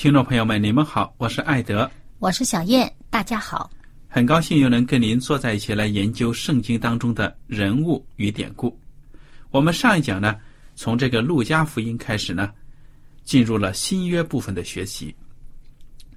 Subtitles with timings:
[0.00, 3.70] 听众朋友们，你们好，我是艾德，我是小燕，大家好，
[4.08, 8.74] 很高兴又能跟您坐在一起来研究圣经当中的人物与典故。
[9.50, 10.40] 我们上一讲呢，
[10.74, 12.50] 从这个路加福音开始呢，
[13.24, 15.14] 进入了新约部分的学习。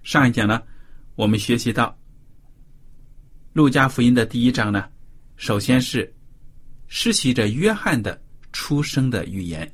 [0.01, 0.61] 上一讲呢，
[1.15, 1.93] 我们学习到
[3.51, 4.87] 路加福音的第一章呢，
[5.35, 6.09] 首先是
[6.87, 8.17] 施洗者约翰的
[8.53, 9.69] 出生的预言，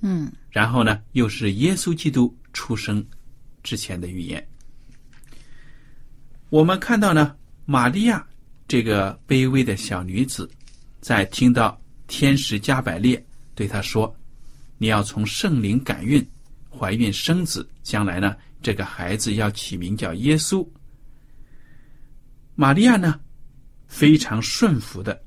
[0.00, 3.04] 嗯，然后呢，又是耶稣基督出生。
[3.62, 4.46] 之前的预言，
[6.48, 7.36] 我们看到呢，
[7.66, 8.26] 玛利亚
[8.66, 10.48] 这个卑微的小女子，
[11.00, 13.22] 在听到天使加百列
[13.54, 14.14] 对她说
[14.78, 16.26] ：“你要从圣灵感孕，
[16.70, 20.66] 怀孕生子，将来呢，这个孩子要起名叫耶稣。”
[22.54, 23.20] 玛利亚呢，
[23.86, 25.20] 非常顺服的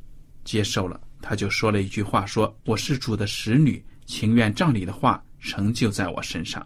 [0.43, 6.65] 接受了，她就说了一句话：“说我是主的使女，情愿照你的话成就在我身上。”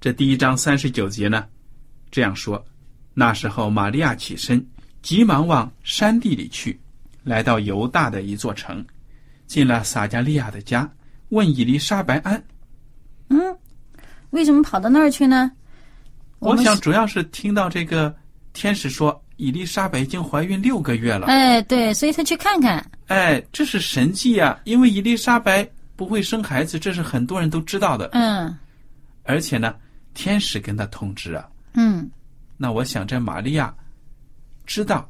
[0.00, 1.44] 这第一章三十九节呢，
[2.08, 2.64] 这样说：
[3.14, 4.64] 那时候，玛利亚起身，
[5.02, 6.78] 急忙往山地里去，
[7.24, 8.84] 来到犹大的一座城，
[9.48, 10.88] 进了撒加利亚的家，
[11.30, 12.40] 问伊丽莎白安。
[13.30, 13.58] 嗯，
[14.30, 15.50] 为什么跑到那儿去呢？
[16.38, 18.14] 我想主要是听到这个
[18.52, 21.26] 天使说伊丽莎白已经怀孕六个月了。
[21.26, 22.88] 哎，对，所以他去看看。
[23.08, 24.60] 哎，这是神迹啊！
[24.62, 28.08] 因为伊丽莎白不会生孩子，这是很多人都知道的。
[28.12, 28.56] 嗯，
[29.24, 29.74] 而且呢。
[30.18, 32.10] 天使跟他通知啊，嗯，
[32.56, 33.72] 那我想这玛利亚
[34.66, 35.08] 知道，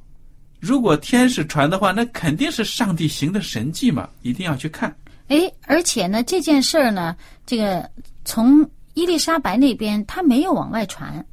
[0.60, 4.94] 如果天使传的话，那肯定是上帝行的神迹嘛，一定要去看。
[5.28, 7.90] 哎，而且呢，这件事儿呢，这个
[8.26, 11.24] 从伊丽莎白那边他没有往外传，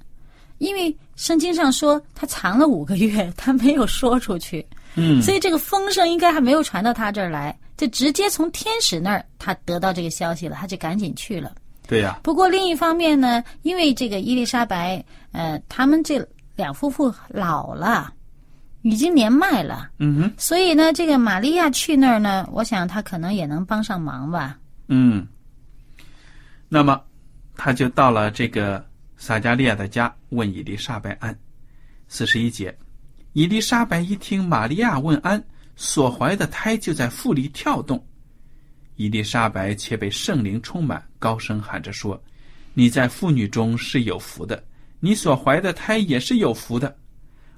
[0.59, 4.66] 因为圣经上说他藏了五个月，他没有说出去，
[4.96, 11.53] 嗯，所以这个风声应该还没有传到他这儿来，就直接从天使那儿他得到这个消息了，他就赶紧去了。
[11.88, 12.19] 对呀。
[12.23, 16.25] 不过另一方面呢，因为这个伊丽莎白，呃，他们这
[16.56, 18.13] 两夫妇老了，
[18.81, 24.57] 已经年迈了，嗯哼，所以呢，这个玛利亚去那儿呢，我想她可能也能帮上忙吧。
[24.88, 25.28] 嗯。
[26.68, 27.00] 那么，
[27.56, 28.84] 他就到了这个
[29.18, 31.38] 撒加利亚的家，问伊丽莎白安。
[32.07, 32.75] 四十一节，
[33.34, 35.41] 伊丽莎白一听玛利亚问安，
[35.75, 38.03] 所怀的胎就在腹里跳动。
[38.95, 42.22] 伊丽莎白却被圣灵充满，高声喊着说
[42.75, 44.63] ：“你在妇女中是有福的，
[45.00, 46.96] 你所怀的胎也是有福的。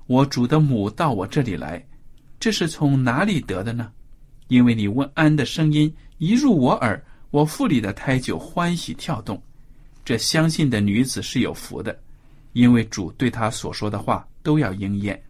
[0.05, 1.85] 我主的母到我这里来，
[2.39, 3.91] 这是从哪里得的呢？
[4.47, 9.37] 因为你问安的声音一入我耳，我腹里的胎就欢喜跳动。
[10.05, 11.99] 这相信的女子是有福的，
[12.53, 15.21] 因为主对她所说的话都要应验。”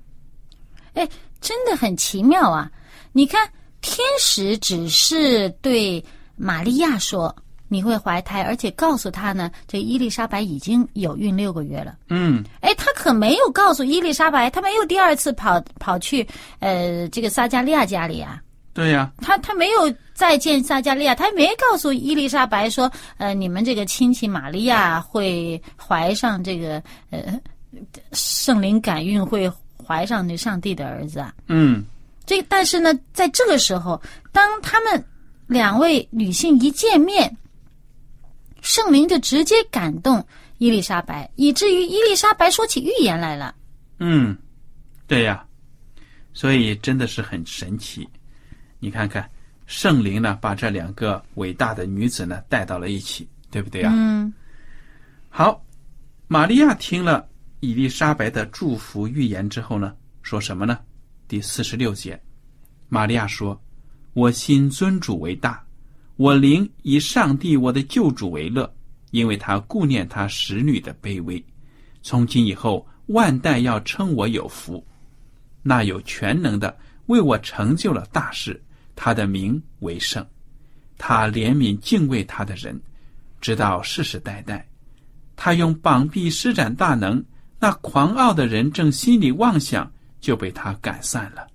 [0.94, 1.10] 哎，
[1.42, 2.72] 真的很奇妙啊！
[3.12, 3.52] 你看。
[3.80, 6.04] 天使只是对
[6.36, 7.34] 玛利亚说
[7.68, 16.28] ：“你会怀胎，而且告诉他呢，这伊丽莎白已经有孕六个月了。”嗯，哎，他可没有告诉伊丽莎白，他没有第二次跑跑去
[16.60, 18.42] 呃这个撒加利亚家里啊。
[18.74, 27.40] 对呀，他他没有再见撒加利亚，他没告诉伊丽莎白说：“呃，你们这个亲戚玛利亚会怀上这个呃
[28.12, 29.52] 圣灵感孕，会
[29.84, 31.84] 怀上那上帝的儿子啊。”嗯。
[32.24, 34.00] 这但是呢，在这个时候，
[34.34, 35.02] 当他们
[35.48, 37.36] 两位女性一见面，
[38.68, 40.24] 圣灵就直接感动
[40.58, 43.56] 伊丽莎白，以至于伊丽莎白说起预言来了。
[44.00, 44.38] 嗯，
[45.08, 45.46] 对呀，
[46.34, 48.06] 所以真的是很神奇。
[48.80, 49.28] 你看看，
[49.68, 53.94] 圣灵呢，把这两个伟大的女子呢带到了一起，对不对啊？
[53.96, 54.34] 嗯
[55.30, 55.64] 好，
[56.28, 57.26] 玛利亚听了
[57.62, 60.78] 伊丽莎白的祝福预言之后呢，说什么呢？
[61.26, 62.22] 第四十六节，
[62.90, 63.58] 玛利亚说
[64.12, 65.66] ：“我心尊主为大，
[66.18, 68.72] 我灵以上帝我的救主为乐，
[69.12, 71.44] 因为他顾念他使女的卑微。
[72.02, 74.84] 从今以后，万代要称我有福。
[75.62, 76.76] 那有全能的
[77.06, 78.60] 为我成就了大事，
[78.96, 80.26] 他的名为圣。
[80.98, 82.82] 他怜悯敬畏他的人，
[83.40, 84.68] 直到世世代代。
[85.36, 87.24] 他用膀臂施展大能，
[87.60, 91.46] 那狂傲的人正心里妄想，就被他赶散了。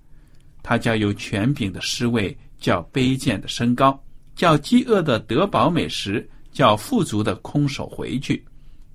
[0.61, 4.01] 他叫有权柄的失位，叫卑贱的升高，
[4.35, 8.43] 叫饥饿的得饱美食，叫富足的空手回去。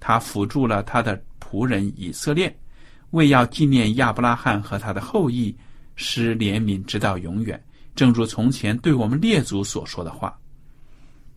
[0.01, 2.57] 他辅助了他的仆人以色列，
[3.11, 5.55] 为要纪念亚伯拉罕和他的后裔，
[5.97, 7.61] 施怜悯直到永远，
[7.97, 10.37] 正如从前对我们列祖所说的话。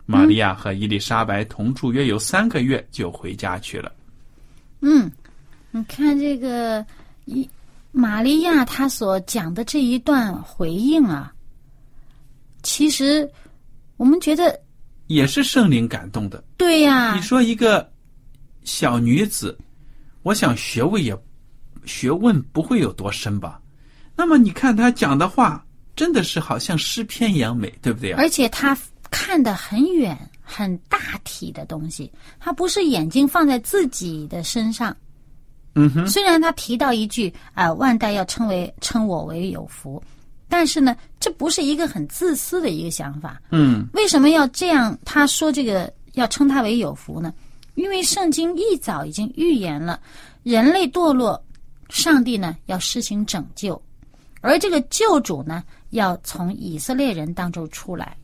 [0.04, 3.90] 玛利亚和伊丽莎白同住约有三个月，就回家去了。
[4.80, 5.10] 嗯，
[5.70, 6.84] 你看这个
[7.24, 7.48] 伊
[7.92, 11.32] 玛利亚她所讲的这一段回应啊，
[12.62, 13.28] 其实
[14.02, 14.60] 我们觉得
[15.06, 16.42] 也是圣灵感动的。
[16.56, 17.88] 对呀、你说一个
[18.64, 19.56] 小女子，
[20.24, 21.16] 我想学位也
[21.84, 23.60] 学问不会有多深吧？
[24.16, 25.64] 那么你看她讲的话，
[25.94, 28.16] 真的是好像诗篇一样美，对不对啊？
[28.18, 28.76] 而且她
[29.08, 32.10] 看得很远、很大体的东西，
[32.40, 34.96] 她不是眼睛放在自己的身上。
[35.76, 40.02] 嗯哼，虽然他提到一句啊、万代要称为称我为有福，
[40.52, 43.40] 但是呢，这不是一个很自私的一个想法。
[43.52, 44.94] 嗯为什么要这样？
[45.02, 47.32] 他说这个要称他为有福呢？
[47.74, 49.98] 因为圣经一早已经预言了，
[50.42, 51.42] 人类堕落，
[51.88, 53.80] 上帝呢要施行拯救，
[54.42, 58.14] 而这个救主呢要从以色列人当中出来。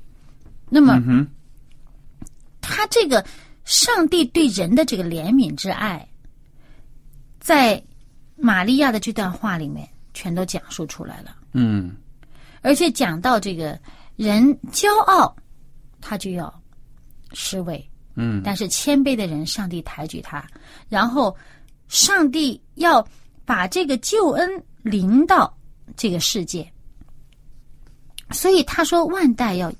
[0.68, 1.26] 那么，嗯，
[2.60, 3.24] 他这个
[3.64, 6.06] 上帝对人的这个怜悯之爱，
[7.40, 7.82] 在
[8.36, 11.34] 玛利亚的这段话里面全都讲述出来了。
[11.54, 11.96] 嗯
[12.60, 13.78] 而且讲到这个
[14.16, 15.34] 人骄傲，
[16.00, 16.62] 他就要
[17.32, 17.78] 失位；
[18.16, 20.46] 嗯但是谦卑的人，上帝抬举他。
[20.88, 21.36] 然后，
[21.88, 23.06] 上帝要
[23.44, 24.50] 把这个救恩
[24.82, 25.56] 临到
[25.96, 26.70] 这个世界。
[28.30, 29.72] 所以他说：“万代要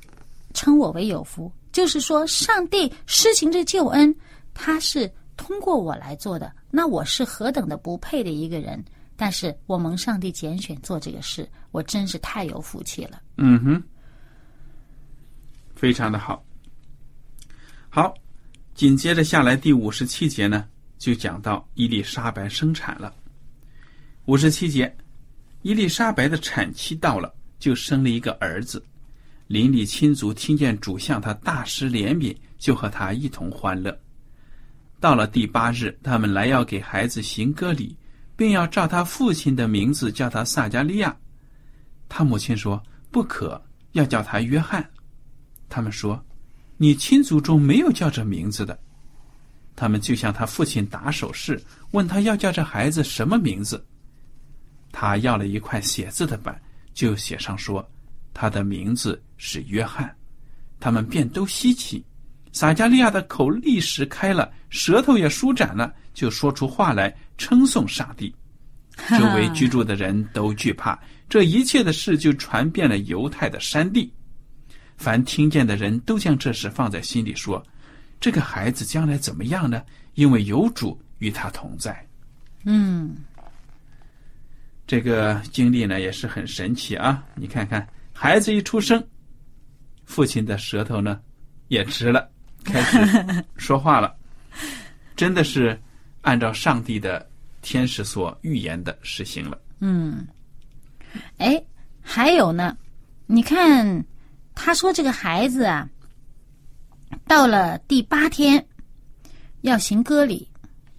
[0.55, 4.15] 称我为有福。”就是说，上帝施行这救恩，
[4.55, 6.51] 他是通过我来做的。
[6.71, 8.83] 那我是何等的不配的一个人，
[9.17, 13.23] 但是我蒙上帝拣选做这个事，我真是太有福气了。
[13.37, 13.83] 嗯哼，
[15.75, 16.45] 非常的好。
[17.89, 18.15] 好，
[18.75, 20.67] 紧接着下来第五十七节呢，
[20.99, 23.13] 就讲到伊丽莎白生产了。
[24.27, 24.95] 五十七节，
[25.63, 28.85] 伊丽莎白的产期到了，就生了一个儿子。
[29.47, 33.99] 邻里亲族听见主向他大施怜悯，就和他一同欢乐。
[35.01, 37.97] 到了第八日，他们来要给孩子行割礼，
[38.37, 41.17] 并要照他父亲的名字叫他撒加利亚。
[42.09, 43.63] 他母亲说：“不可，
[43.93, 44.89] 要叫他约翰。”
[45.69, 46.25] 他们说
[46.77, 48.79] ：“你亲族中没有叫这名字的。”
[49.77, 51.63] 他们就向他父亲打手势，
[51.93, 53.85] 问他要叫这孩子什么名字。
[54.91, 56.61] 他要了一块写字的板，
[56.95, 57.89] 就写上说
[58.35, 60.13] ：“他的名字是约翰。”
[60.81, 62.05] 他们便都稀奇。
[62.51, 68.35] 撒加利亚的口立时开了，舌头也舒展了，就说出话来，称颂上帝。
[69.11, 70.99] 周围居住的人都惧怕，
[71.29, 74.13] 这一切的事就传遍了犹太的山地。
[74.97, 77.65] 凡听见的人都将这事放在心里，说
[78.19, 79.83] ：“这个孩子将来怎么样呢？
[80.15, 82.05] 因为有主与他同在。
[82.65, 83.17] 嗯，”
[84.89, 87.23] 这个经历呢也是很神奇啊！
[87.37, 89.07] 你看看，孩子一出生，
[90.05, 91.21] 父亲的舌头呢
[91.69, 92.29] 也直了，
[92.65, 94.17] 开始说话了，
[95.15, 95.81] 真的是
[96.23, 97.25] 按照上帝的
[97.63, 99.61] 天使所预言的实行了。
[99.81, 100.27] 嗯，
[101.39, 101.63] 哎，
[102.01, 102.77] 还有呢，
[103.27, 104.05] 你看，
[104.55, 105.89] 他说这个孩子啊，
[107.27, 108.65] 到了第八天
[109.63, 110.49] 要行割礼，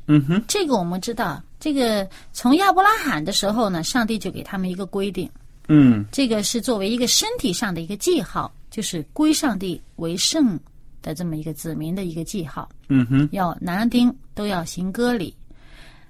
[0.08, 5.30] 嗯哼，这个我们知道，这个从亚伯拉罕的时候呢，上帝就给他们一个规定，
[5.68, 6.06] 嗯。
[6.12, 10.60] 这个是作为一个身体上的一个记号，就是归上帝为圣
[11.02, 15.36] 的这么一个子民的一个记号，嗯哼，要男丁都要行割礼。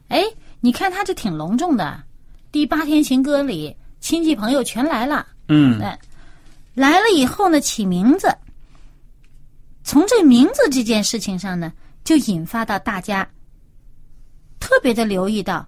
[0.08, 0.24] 哎，
[0.60, 2.04] 你看他这挺隆重的，
[2.51, 5.27] 第八天行割礼，亲戚朋友全来了。
[5.48, 6.00] 嗯哎，
[6.74, 8.27] 来了以后呢，起名字。
[9.84, 13.27] 从这名字这件事情上呢，就引发到大家
[14.60, 15.68] 特别的留意到，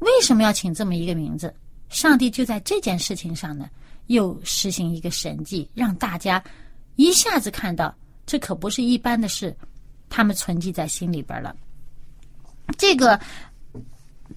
[0.00, 1.54] 为什么要请这么一个名字？
[1.88, 3.70] 上帝就在这件事情上呢，
[4.08, 6.42] 又实行一个神迹，让大家
[6.96, 7.94] 一下子看到，
[8.26, 9.56] 这可不是一般的事，
[10.10, 11.54] 他们存记在心里边了。
[12.76, 13.18] 这个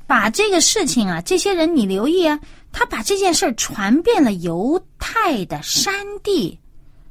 [0.05, 2.39] 把这个事情啊，这些人你留意啊，
[2.71, 6.57] 他把这件事儿传遍了犹太的山地，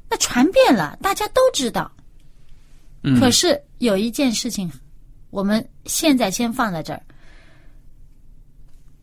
[0.09, 1.91] 那传遍了，大家都知道。
[3.03, 4.69] 嗯可是有一件事情，
[5.29, 7.01] 我们现在先放在这儿。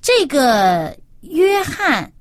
[0.01, 2.13] 这个约翰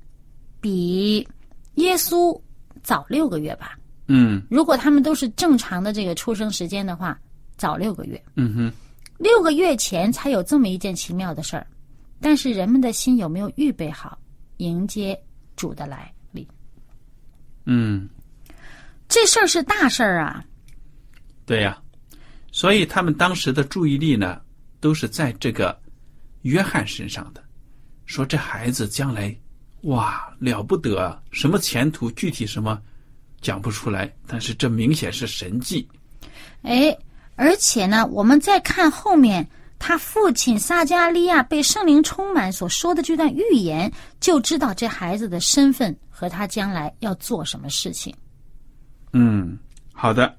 [0.60, 1.26] 比
[1.74, 2.40] 耶稣
[2.82, 3.76] 早六个月吧？
[4.06, 7.18] 嗯如果他们都是正常的这个出生时间的话，
[7.56, 8.22] 早六个月。
[8.36, 8.72] 嗯哼，
[9.18, 11.66] 六个月前才有这么一件奇妙的事儿，
[12.20, 14.18] 但是人们的心有没有预备好
[14.58, 15.18] 迎接
[15.56, 16.46] 主的来临？
[17.66, 18.08] 嗯，
[19.08, 20.44] 这事儿是大事儿啊！
[21.46, 21.80] 对呀、
[22.50, 24.40] 所以他们当时的注意力呢，
[24.80, 25.78] 都是在这个
[26.42, 27.42] 约翰身上的，
[28.06, 29.34] 说这孩子将来
[29.82, 32.80] 哇了不得啊，什么前途，具体什么
[33.40, 35.86] 讲不出来，但是这明显是神迹。
[36.62, 36.96] 哎，
[37.36, 39.46] 而且呢，我们再看后面
[39.78, 48.14] 他父亲撒加利亚被圣灵充满所说的这段预言，就知道这孩子的身份和他将来要做什么事情。
[49.12, 49.58] 嗯，
[49.92, 50.34] 好的。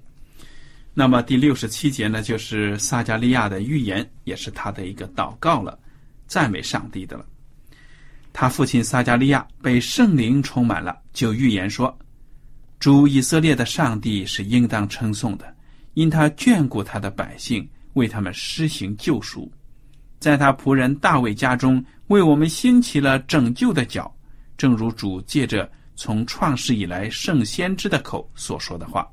[0.94, 5.78] 那么第六十七节呢，就是撒加利亚的预言，也是他的一个祷告了，
[6.28, 7.26] 赞美上帝的了。
[8.32, 11.98] 他父亲撒加利亚被圣灵充满了，就预言说
[12.80, 15.55] ：“主以色列的上帝是应当称颂的，
[15.96, 19.52] 因他眷顾他的百姓，为他们施行救赎，
[20.20, 24.14] 在他仆人大卫家中为我们兴起了拯救的脚，
[24.56, 29.08] 正如主借着从创世以来圣先知的口所说的话。”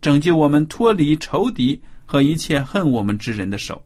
[0.00, 3.82] 拯救我们脱离仇敌和一切恨我们之人的手，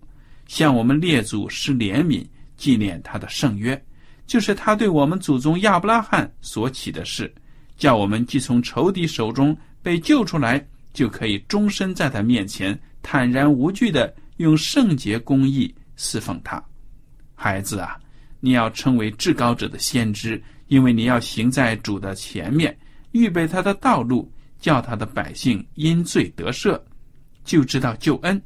[0.47, 2.27] 向我们列祖施怜悯，
[2.57, 3.81] 纪念他的圣约，
[4.27, 7.33] 就是他对我们祖宗亚伯拉罕所起的事，
[7.77, 16.63] 叫我们既从仇敌手中被救出来，就可以终身在他面前坦然无惧的用圣洁公义侍奉他。
[17.35, 17.97] 孩子啊，
[18.41, 22.77] 你要成为至高者的先知，因为你要行在主的前面，
[23.13, 24.31] 预备他的道路。
[24.61, 26.77] 叫他的百姓因罪得赦，
[27.45, 28.43] 就知道救恩。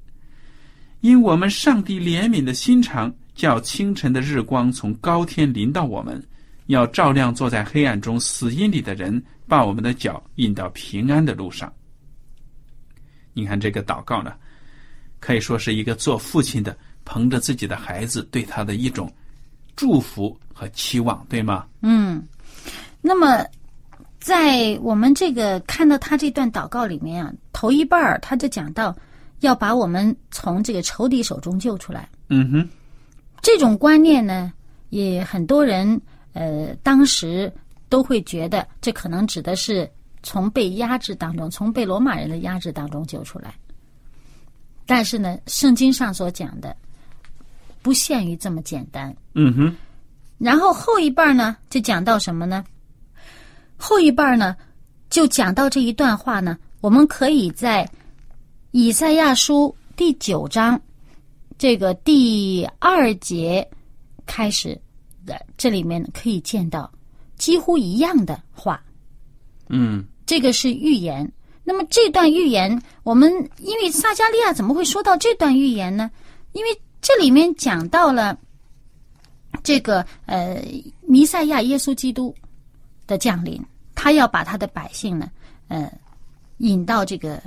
[1.00, 6.22] 因我们上帝怜悯的心肠，叫清晨的日光从高天临到我们，
[6.66, 11.72] 要照亮坐在黑暗中死荫里的人，把我们的脚引到平安的路上。
[13.32, 14.34] 你看这个祷告呢，
[15.20, 19.12] 可以说是一个做父亲的捧着自己的孩子对他的一种
[19.76, 21.66] 祝福和期望，对吗？
[21.80, 22.22] 嗯，
[23.00, 23.44] 那么。
[24.24, 28.96] 在我们这个看到他这段祷告里面啊，头一半儿他就讲到
[29.40, 32.08] 要把我们从这个仇敌手中救出来。
[32.28, 32.68] 嗯哼，
[33.40, 34.52] 这种观念呢，
[34.90, 36.00] 也很多人
[36.34, 37.52] 呃当时
[37.88, 39.90] 都会觉得这可能指的是
[40.22, 43.54] 从被压制当中，从被罗马人的压制当中救出来。
[44.84, 46.76] 但是呢，圣经上所讲的
[47.82, 49.14] 不限于这么简单。
[49.34, 49.76] 嗯哼，
[50.38, 52.64] 然后后一半呢，就讲到什么呢？
[53.76, 54.56] 后一半呢，
[55.10, 57.88] 就讲到这一段话呢，我们可以在
[58.70, 60.80] 以赛亚书第九章
[61.58, 63.66] 这个第二节
[64.26, 64.80] 开始
[65.24, 66.90] 的这里面可以见到
[67.36, 68.82] 几乎一样的话。
[69.68, 71.30] 嗯，这个是预言。
[71.62, 76.10] 那么这段预言，我们因为撒加利亚怎么会说到这段预言呢？
[76.52, 78.38] 因为这里面讲到了
[79.62, 80.64] 这个呃
[81.02, 82.34] 弥赛亚耶稣基督
[83.06, 83.62] 的降临。
[83.94, 85.30] 他要把他的百姓呢，
[85.68, 85.92] 呃，
[86.56, 87.38] 引到这个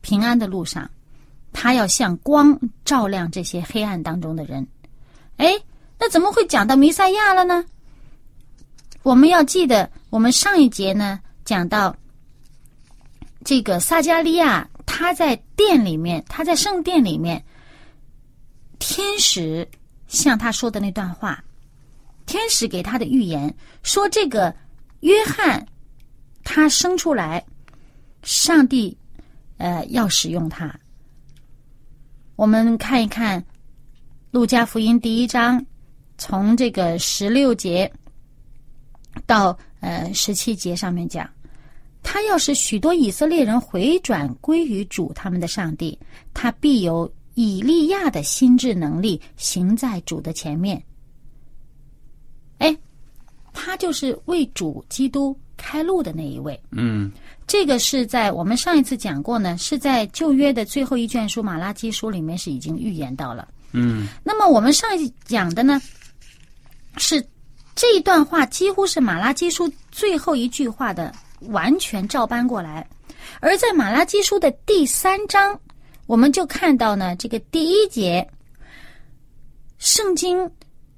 [0.00, 0.90] 平安的路上，
[1.52, 4.66] 他要像光照亮这些黑暗当中的人。
[5.36, 5.54] 哎，
[5.98, 7.62] 那怎么会讲到弥赛亚了呢？
[9.02, 11.94] 我们要记得，我们上一节呢讲到
[13.44, 17.44] 这个撒加利亚，他在殿里面，他在圣殿里面，
[18.78, 19.68] 天使
[20.06, 21.42] 向他说的那段话，
[22.26, 24.54] 天使给他的预言说，这个
[25.00, 25.66] 约翰。
[26.44, 27.42] 他生出来，
[28.24, 28.98] 上帝，
[29.58, 30.74] 呃，要使用他。
[32.34, 33.40] 我们看一看
[34.32, 35.64] 《路加福音》第一章，
[36.18, 37.88] 从这个十六节
[39.24, 41.30] 到呃十七节上面讲，
[42.02, 45.98] 他要是许多以色列人回转归于主他们的上帝，
[46.34, 50.82] 他必有以利亚的心智能力行在主的前面。
[52.58, 52.76] 哎，
[53.52, 56.60] 他就是为主基督开路的那一位。
[56.70, 57.10] 嗯
[57.46, 63.48] 这个是在我们上一次讲过呢，是在旧约的最后一卷书《马拉基书》里面是已经预言到了。
[63.72, 65.80] 嗯那么我们上一讲的呢，
[66.98, 67.24] 是
[67.74, 71.12] 这一段话几乎是马拉基书最后一句话的
[71.48, 72.86] 完全照搬过来，
[73.40, 75.58] 而在马拉基书的第三章，
[76.06, 78.26] 我们就看到呢，这个第一节，
[79.78, 80.50] 圣经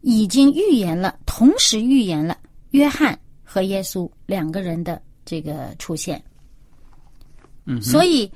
[0.02, 2.36] 已经预言了，同时预言了
[2.70, 6.22] 约翰和耶稣两个人的这个出现。
[7.66, 8.30] 嗯，所以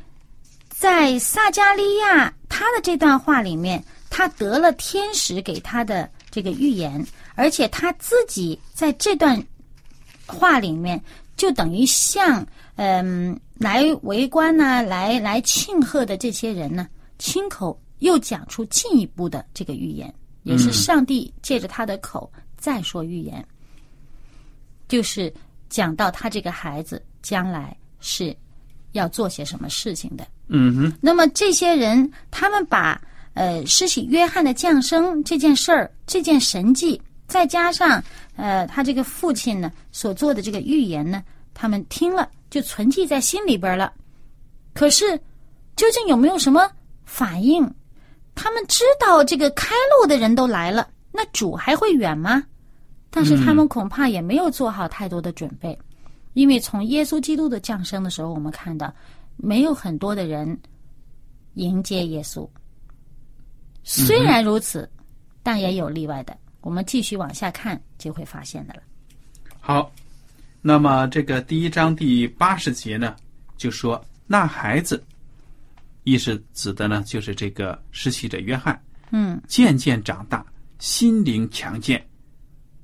[0.70, 9.42] 在撒加利亚他的这段话里面，他得了天使给他的这个预言，而且他自己在这段
[10.26, 11.02] 话里面，
[11.38, 16.86] 就等于向嗯、来围观呢、来来庆贺的这些人呢，
[17.18, 23.44] 亲口又讲出进一步的这个预言，也是嗯上帝借着他的口再说预言，
[24.86, 25.32] 就是
[25.68, 28.36] 讲到他这个孩子将来是
[28.92, 30.26] 要做些什么事情的。
[30.46, 33.00] 嗯哼，那么这些人，他们把
[33.34, 38.02] 呃施洗约翰的降生这件事儿、这件神迹，再加上
[38.34, 41.22] 呃他这个父亲呢所做的这个预言呢，
[41.54, 43.92] 他们听了就存记在心里边了。
[44.74, 45.16] 可是
[45.76, 46.68] 究竟有没有什么
[47.04, 47.62] 反应？
[48.34, 52.42] 他们知道这个开路的人都来了，那主还会远吗？
[53.10, 55.76] 但是他们恐怕也没有做好太多的准备，
[56.34, 58.94] 因为从耶稣基督的降生的时候，我们看到
[59.36, 60.58] 没有很多的人
[61.54, 62.48] 迎接耶稣。
[63.82, 64.88] 虽然如此，
[65.42, 66.36] 但也有例外的。
[66.60, 68.82] 我们继续往下看，就会发现的了。
[69.60, 69.92] 好，
[70.60, 73.14] 那么这个第一章第八十节呢，
[73.56, 75.02] 就说那孩子，
[76.04, 80.44] 意是指的呢就是这个实习者约翰，嗯渐渐长大，
[80.78, 82.04] 心灵强健，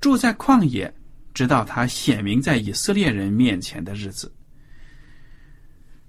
[0.01, 0.93] 住在旷野，
[1.33, 4.33] 直到他显明在以色列人面前的日子。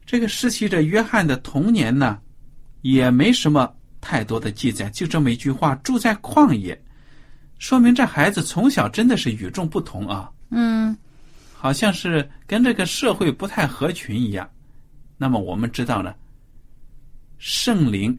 [0.05, 2.19] 这个实习者约翰的童年呢，
[2.81, 6.79] 也没什么太多的记载，就这么一句话：住在旷野，
[7.57, 10.31] 说明这孩子从小真的是与众不同啊。
[10.51, 10.95] 嗯
[11.53, 14.47] 好像是跟这个社会不太合群一样。
[15.17, 16.13] 那么我们知道呢，
[17.39, 18.17] 圣灵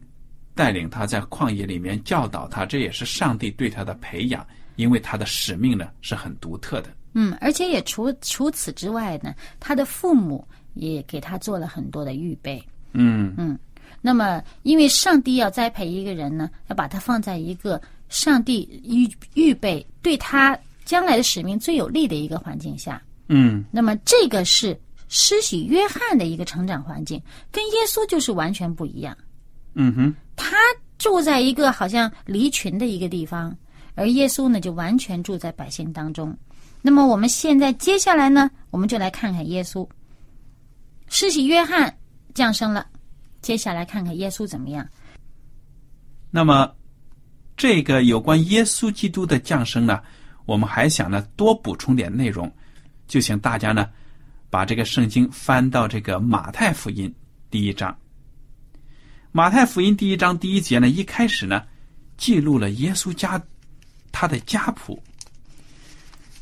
[0.53, 4.45] 带领他在旷野里面教导他，这也是上帝对他的培养，
[4.75, 6.89] 因为他的使命呢是很独特的。
[7.13, 12.61] 嗯，而且也除除此之外呢，他的父母也给他做了很多的预备。
[12.91, 13.57] 嗯嗯
[14.01, 23.01] 那么，因为上帝要栽培一个人呢，要把他放在一个上帝预预备对他将来的使命最有利的一个环境下。
[23.27, 29.15] 嗯那么，这个是施洗约翰的一个成长环境，跟耶稣就是完全不一样。
[29.73, 30.55] 嗯哼，他
[30.97, 33.55] 住在一个好像离群的一个地方，
[33.95, 36.35] 而耶稣呢就完全住在百姓当中。
[36.81, 39.87] 那么我们现在接下来呢，我们就来看看耶稣。
[41.09, 41.95] 施洗约翰
[42.33, 42.85] 降生了，
[43.41, 44.87] 接下来看看耶稣怎么样。
[46.31, 46.73] 那么
[47.57, 49.99] 这个有关耶稣基督的降生呢，
[50.45, 52.49] 我们还想呢多补充点内容，
[53.07, 53.89] 就请大家呢
[54.51, 57.11] 把这个圣经翻到这个马太福音
[57.49, 57.97] 第一章。
[59.31, 61.63] 马太福音第一章第一节呢，一开始呢
[62.15, 63.41] 记录了耶稣家
[64.11, 65.01] 他的家谱，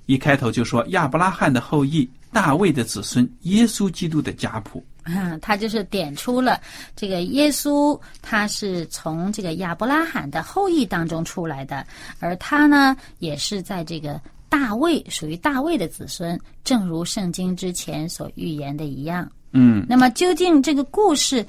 [0.08, 4.86] 一开头就说亚伯拉罕的后裔、大卫的子孙、耶稣基督的家谱。
[5.06, 6.60] 啊，他就是点出了
[6.96, 11.86] 这个耶稣，他是从这个亚伯拉罕的后裔当中出来的，
[12.20, 19.32] 而他呢，也是在这个大卫属于大卫的子孙，正如圣经之前所预言的一样。
[19.52, 21.46] 嗯那么，究竟这个故事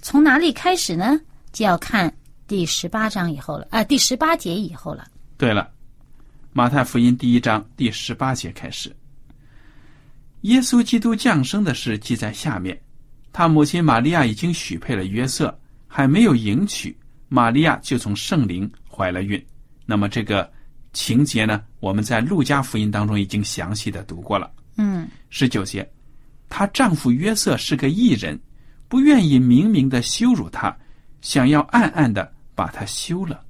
[0.00, 1.20] 从哪里开始呢？
[1.52, 2.12] 就要看
[2.48, 5.06] 第十八章以后了，啊，第十八节以后了。
[5.36, 5.70] 对了，
[6.54, 8.96] 马太福音第一章第十八节开始，
[10.40, 12.80] 耶稣基督降生的事记在下面。
[13.34, 15.52] 他母亲玛利亚已经许配了约瑟，
[15.88, 16.96] 还没有迎娶，
[17.28, 19.44] 玛利亚就从圣灵怀了孕。
[19.84, 20.48] 那么这个
[20.92, 24.48] 情节呢，我们在路加福音当中已经详细的读过了。
[24.76, 25.84] 嗯十九节，
[26.48, 28.38] 她丈夫约瑟是个异人，
[28.86, 30.72] 不愿意明明的羞辱她，
[31.20, 33.42] 想要暗暗的把她休了。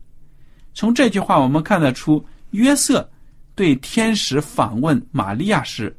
[0.73, 3.07] 从这句话我们看得出，约瑟
[3.55, 5.95] 对天使访问玛利亚是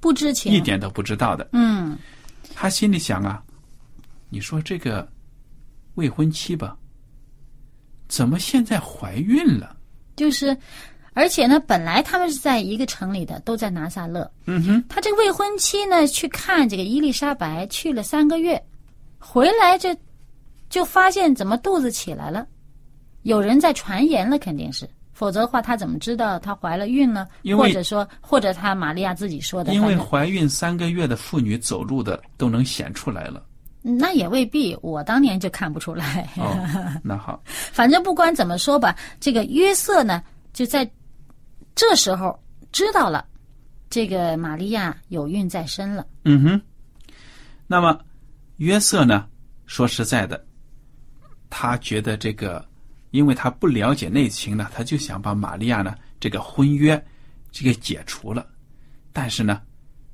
[0.00, 0.50] 不知情。
[0.50, 1.46] 一点都不知道的。
[1.52, 1.94] 嗯
[2.54, 3.42] 他心里想啊，
[4.28, 5.08] 你说这个
[5.94, 6.76] 未婚妻吧，
[8.08, 9.76] 怎么现在怀孕了？
[10.16, 10.56] 就是，
[11.14, 14.30] 而且呢，本来他们是在一个城里的，都在拿撒勒。
[14.46, 18.62] 嗯哼，他这个未婚妻呢，去看这个伊丽莎白，去了三个月，
[19.18, 19.96] 回来这
[20.68, 22.46] 就发现怎么肚子起来了，
[23.22, 24.88] 有人在传言了，肯定是，
[25.22, 27.28] 否则的话，她怎么知道她怀了孕呢？
[27.42, 33.40] 因或者说，或者她玛利亚自己说的，因为怀孕三个月的妇女走路的都能显出来了。
[33.82, 36.28] 那也未必，我当年就看不出来。
[36.38, 36.58] 哦，
[37.04, 40.20] 那好， 反正不管怎么说吧，这个约瑟呢，
[40.52, 40.90] 就在
[41.76, 42.36] 这时候
[42.72, 43.24] 知道了，
[43.90, 46.04] 这个玛利亚有孕在身了。
[46.24, 46.60] 嗯哼。
[47.68, 47.96] 那么
[48.56, 49.28] 约瑟呢？
[49.66, 50.44] 说实在的，
[51.48, 52.64] 他觉得这个，
[53.12, 57.02] 因为他不了解内情呢，他就想把玛利亚呢这个婚约
[57.52, 58.44] 这个解除了。
[59.12, 59.62] 但是呢，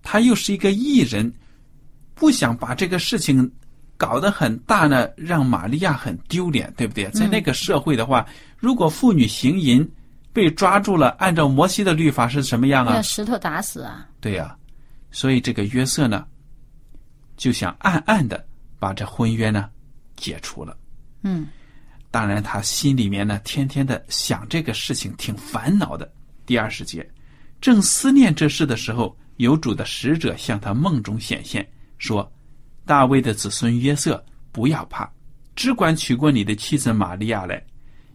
[0.03, 1.33] 他又是一个艺人，
[2.15, 3.51] 不想把这个事情
[3.97, 7.09] 搞得很大呢，让玛利亚很丢脸，对不对？
[7.11, 8.27] 在那个社会的话，
[8.59, 9.89] 如果妇女行淫
[10.33, 13.03] 被抓住了，按照摩西的律法是什么样啊要？
[13.03, 14.07] 石头打死啊！
[14.21, 14.57] 对呀、
[15.11, 16.27] 所以这个约瑟呢，
[17.37, 18.45] 就想暗暗的
[18.81, 19.71] 把这婚约呢
[20.17, 20.77] 解除了。
[21.23, 21.47] 嗯
[22.11, 26.11] 当然，他心里面呢，天天的想这个事情，挺烦恼的。
[26.47, 27.07] 第二十节，
[27.61, 31.69] 正思念这事的时候，有主的使者向他梦中显现，
[31.99, 32.33] 说
[32.87, 35.07] ：“大卫的子孙约瑟，不要怕，
[35.55, 37.63] 只管娶过你的妻子玛利亚来，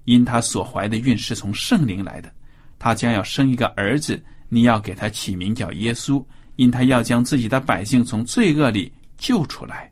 [0.05, 2.33] 因她所怀的孕是从圣灵来的。
[2.79, 6.25] 她将要生一个儿子，你要给他起名叫耶稣，
[6.55, 9.91] 因他要将自己的百姓从罪恶里救出来。”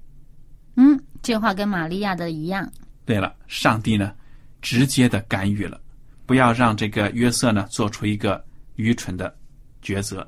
[0.76, 2.68] 嗯，这话跟玛利亚的一样。
[3.06, 4.14] 对了，上帝呢，
[4.62, 5.80] 直接的干预了，
[6.26, 8.44] 不要让这个约瑟呢做出一个
[8.76, 9.34] 愚蠢的
[9.84, 10.28] 抉择。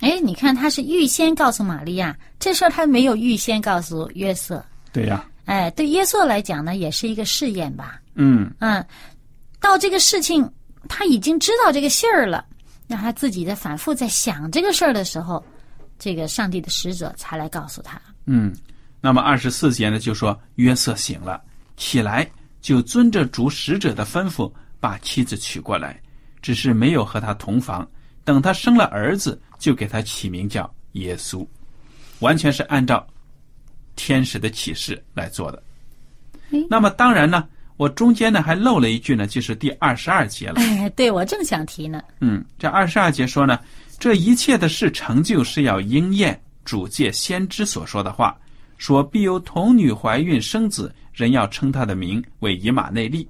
[0.00, 4.64] 哎，你看他是预先告诉玛利亚这事儿，他没有预先告诉约瑟。
[4.92, 8.00] 对呀、哎，对约瑟来讲呢，也是一个试验吧。
[8.14, 8.84] 嗯，嗯，
[9.60, 10.50] 到这个事情
[10.88, 12.44] 他已经知道这个信儿了，
[12.86, 15.44] 让他自己在反复在想这个事儿的时候，
[15.98, 18.00] 这个上帝的使者才来告诉他。
[18.24, 18.54] 嗯，
[19.00, 21.42] 那么二十四节呢，就说约瑟醒了，
[21.80, 25.98] 起来就遵着主使者的吩咐，把妻子娶过来，
[26.42, 27.88] 只是没有和他同房。
[28.22, 31.44] 等他生了儿子，就给他起名叫耶稣，
[32.18, 33.04] 完全是按照
[33.96, 35.60] 天使的启示来做的。
[36.68, 40.60] 那么当然呢，我中间呢还漏了一句呢，就是第二十二节了。
[40.60, 42.02] 哎，对我正想提呢。
[42.20, 43.58] 嗯，这二十二节说呢，
[43.98, 48.38] 这一切的事成就是要应验主借先知所说的话，
[48.80, 53.28] 说必有童女怀孕生子，人要称他的名为以马内利。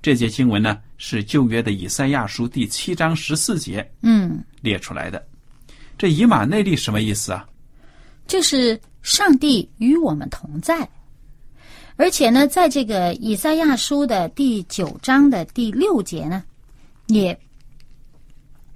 [0.00, 5.20] 这节经文呢是旧约的以赛亚书第七章十四节嗯，列出来的。
[5.98, 7.44] 这以马内利什么意思啊？
[8.28, 10.88] 就是上帝与我们同在。
[11.96, 16.44] 而且呢，在这个以赛亚书的第九章的第六节呢，
[17.08, 17.36] 也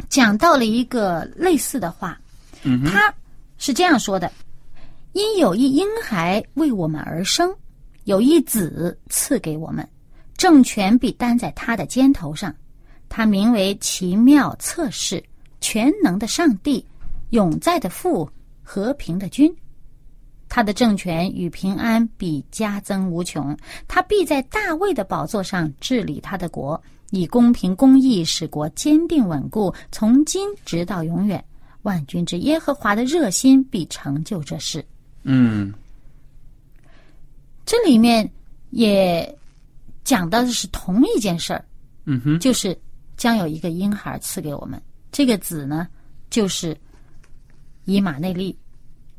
[0.08, 2.20] 讲到了一个类似的话。
[2.64, 3.14] 嗯哼，他
[3.58, 4.30] 是这样说的
[5.16, 7.50] ：“因有一婴孩为我们而生，
[8.04, 9.88] 有一子赐给我们，
[10.36, 12.54] 政权必担在他的肩头上。
[13.08, 15.24] 他名为奇妙测试、
[15.58, 16.84] 全能的上帝、
[17.30, 18.28] 永在的父、
[18.62, 19.50] 和平的君。
[20.50, 23.56] 他的政权与平安必加增无穷。
[23.88, 31.42] 他必在大卫的宝座上治理他的国，以公平公义使国坚定稳固，从今直到永远。
[31.84, 34.84] 万军之耶和华的热心必成就这事。
[35.28, 35.74] 嗯
[37.64, 38.30] 这里面
[38.70, 39.38] 也
[40.04, 41.64] 讲到的是同一件事儿，
[42.04, 42.78] 嗯哼，就是
[43.16, 44.80] 将有一个婴孩赐给我们。
[45.10, 45.88] 这个子呢，
[46.30, 46.76] 就是
[47.86, 48.56] 以马内利，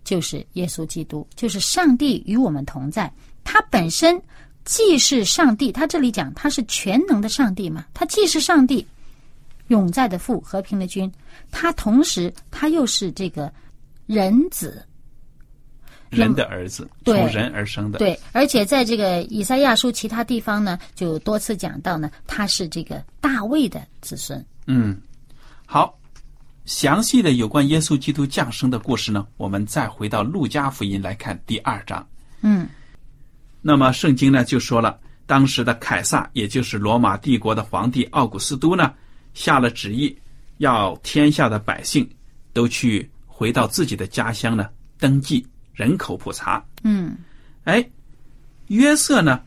[0.05, 3.11] 就是耶稣基督，就是上帝与我们同在。
[3.43, 4.21] 他本身
[4.63, 8.87] 既是上帝，他这里讲他是全能的上帝嘛，他既是上帝，
[9.67, 11.11] 永在的父，和平的君，
[11.51, 13.51] 他同时他又是这个
[14.05, 14.85] 人子，
[16.09, 17.99] 人的儿子，从人而生的。
[17.99, 24.43] 对，而且在这个以赛亚书其他地方呢，就多次讲到呢，他是这个大卫的子孙。
[24.67, 24.99] 嗯，
[25.65, 25.97] 好，
[26.65, 32.05] 详细的有关耶稣基督降生的故事呢，我们再回到路加福音来看第二章。
[32.41, 32.67] 嗯
[33.61, 38.93] 那么圣经呢就说了，当时的凯撒，也就是罗马帝国的皇帝奥古斯都呢，
[39.33, 40.17] 下了旨意，
[40.57, 42.07] 要天下的百姓
[42.53, 45.45] 都去回到自己的家乡呢登记
[45.77, 46.63] 人口普查。
[46.83, 47.15] 嗯
[47.65, 47.87] 哎，
[48.67, 49.39] 约瑟呢，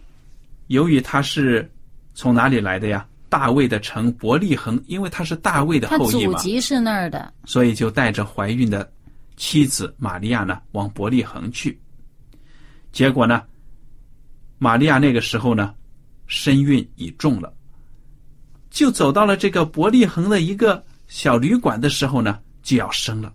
[0.68, 1.68] 由于他是
[2.14, 3.04] 从哪里来的呀？
[3.28, 7.32] 大卫的城伯利恒，因为他是大卫的后裔嘛，祖籍是那儿的。
[7.44, 8.90] 所以就带着怀孕的
[9.36, 11.78] 妻子玛利亚呢往伯利恒去。
[12.90, 13.42] 结果呢，
[14.58, 15.72] 玛利亚那个时候呢，
[16.26, 17.52] 身孕已重了，
[18.68, 23.32] 就走到了这个伯利恒的一个小旅馆的时候呢，就要生了。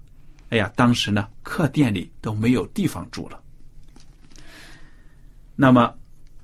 [0.56, 3.38] 哎呀，当时呢，客店里都没有地方住了。
[5.54, 5.94] 那么，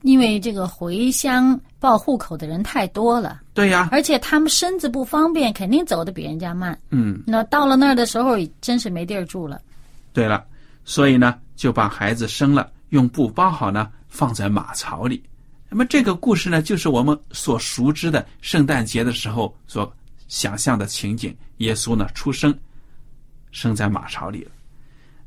[0.02, 6.78] 因为这个回乡报户口的人太多了，对呀，而且他们身子不方便，肯定走的比人家慢。
[6.90, 9.62] 嗯，那到了那儿的时候，真是没地儿住了。
[10.12, 10.46] 对了，
[10.84, 15.24] 所以呢，就把孩子生了，用布包好呢，放在马槽里。
[15.70, 19.90] 那么这个故事呢，就是我们所熟知的圣诞节的时候所
[20.28, 21.34] 想象的情景。
[21.60, 22.54] 耶稣呢出生，
[23.52, 24.52] 生在马槽里了。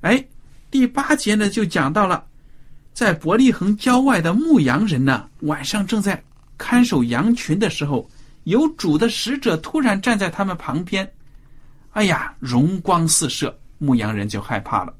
[0.01, 0.25] 哎，
[0.71, 2.25] 第八节呢就讲到了，
[2.93, 6.23] 在伯利恒郊外的牧羊人呢，晚上正在
[6.59, 8.09] 看守羊群的时候，
[8.45, 11.11] 有主的使者突然站在他们旁边。
[11.93, 14.93] 哎呀，荣光四射，牧羊人就害怕了。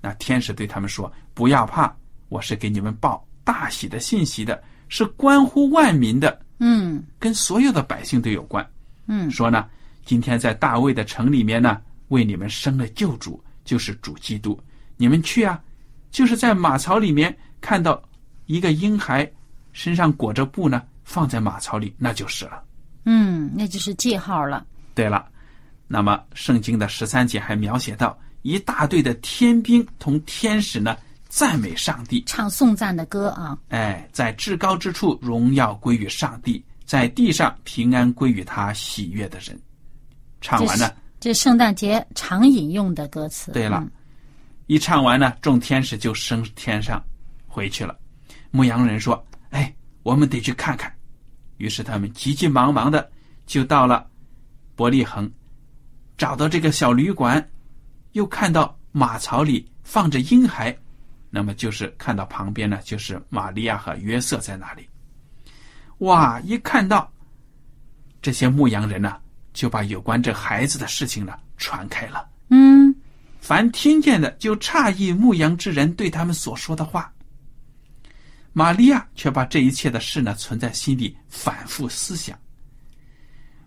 [0.00, 1.90] 那天使对他们说：“不要怕，
[2.28, 8.64] 我是给你们报大喜的信息的。”是关乎万民的，嗯，跟所有的百姓都有关。
[9.06, 9.66] 嗯，说呢，
[10.04, 14.58] 今天在大卫的城里面呢，为你们生了救主，就是主基督。
[14.96, 15.60] 你们去啊，
[16.10, 18.02] 就是在马槽里面看到
[18.46, 19.30] 一个婴孩，
[19.72, 22.62] 身上裹着布呢，放在马槽里，那就是了。
[23.04, 24.66] 嗯，那就是记号了。
[24.94, 25.26] 对了，
[25.86, 30.96] 那么圣经的十三节还描写到一大队的天兵同天使呢。
[31.26, 33.58] 赞美上帝，唱颂赞的歌啊！
[33.70, 39.60] 哎，在至高之处，荣耀归于上帝；在地上，平安归于他喜悦的人。
[40.40, 43.50] 唱完了，这圣诞节常引用的歌词。
[43.52, 43.82] 对了，
[44.66, 47.02] 一唱完呢，众天使就升天上
[47.46, 47.98] 回去了。
[48.50, 50.94] 牧羊人说：“哎，我们得去看看。”
[51.56, 53.10] 于是他们急急忙忙的
[53.46, 54.06] 就到了
[54.76, 55.32] 伯利恒，
[56.18, 57.42] 找到这个小旅馆，
[58.12, 60.76] 又看到马槽里放着婴孩。
[61.30, 64.86] 那么就是看到旁边呢，就是玛利亚和约瑟在那里。
[66.00, 66.38] 哇！
[66.40, 67.10] 一看到
[68.20, 69.16] 这些牧羊人呢，
[69.54, 72.28] 就把有关这孩子的事情呢传开了。
[72.50, 72.94] 嗯，
[73.40, 77.10] 凡听见的就诧异牧羊之人对他们所说的话。
[78.52, 82.38] 玛利亚却把这一切的事呢存在心里，反复思想。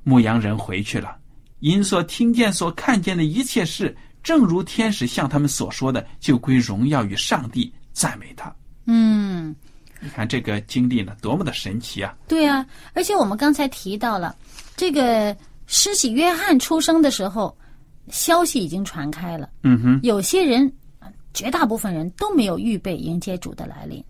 [0.03, 1.17] 牧羊人回去了，
[1.59, 3.95] 因所听见、所看见的一切事。
[4.23, 8.53] 正如天使向他们所说的，就归荣耀与上帝，赞美他。
[8.85, 9.55] 嗯，
[10.01, 12.15] 你看这个经历呢，多么的神奇啊！
[12.27, 14.35] 对啊，而且我们刚才提到了，
[14.75, 15.35] 这个
[15.67, 17.55] 施洗约翰出生的时候，
[18.09, 19.49] 消息已经传开了。
[19.63, 20.71] 嗯哼，有些人，
[21.33, 24.03] 绝大部分人都没有预备迎接主的来临。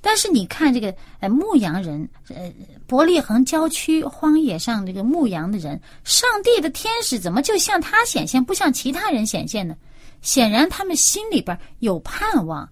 [0.00, 2.50] 但是你看这个呃牧羊人，呃
[2.86, 9.76] 伯利恒郊区荒野上这个牧羊的人，上帝的天使怎么就向他显现，不向其他人显现呢？
[10.22, 12.66] 显然他们心里边有盼望，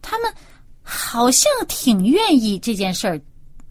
[0.00, 0.32] 他们
[0.82, 3.20] 好像挺愿意这件事儿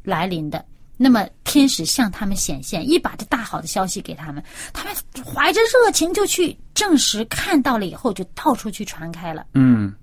[0.03, 0.63] 来临的。
[1.01, 4.93] 那么天使向他们显现，一把这大好的消息给他们，他们
[5.25, 9.45] 怀着热情就去证实，看到了以后就到处去传开了。
[9.53, 9.93] 嗯，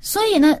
[0.00, 0.58] 所以呢。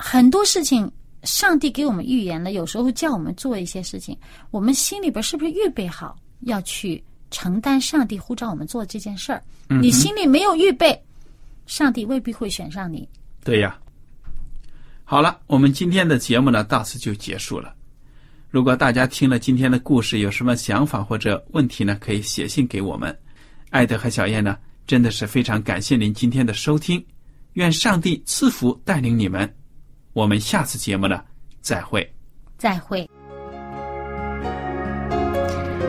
[0.00, 0.88] 很多事情，
[1.24, 2.52] 上帝给我们预言了。
[2.52, 4.16] 有时候叫我们做一些事情，
[4.52, 7.02] 我们心里边是不是预备好要去
[7.32, 9.42] 承担上帝呼召我们做这件事儿？
[9.82, 10.96] 你心里没有预备，
[11.66, 13.08] 上帝未必会选上你。
[13.42, 13.76] 对呀。
[15.10, 17.72] 好了，我们今天的节目呢，到此就结束了。
[18.50, 23.18] 如果大家听了今天的故事，有什么想法或者问题呢，可以写信给我们。
[23.70, 27.02] 艾德和小燕呢，真的是非常感谢您今天的收听。
[27.54, 29.50] 愿上帝赐福带领你们。
[30.12, 31.22] 我们下次节目呢，
[31.62, 32.06] 再会。
[32.58, 33.08] 再会。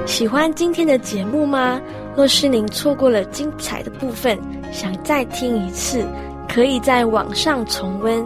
[0.06, 1.78] 喜欢今天的节目吗？
[2.16, 4.40] 若是您错过了精彩的部分，
[4.72, 6.08] 想再听一次，
[6.48, 8.26] 可以在网上重温。